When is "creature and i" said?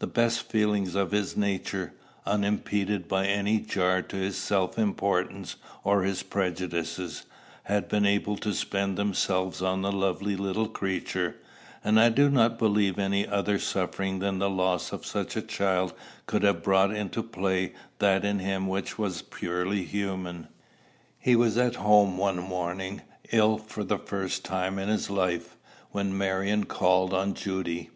10.68-12.10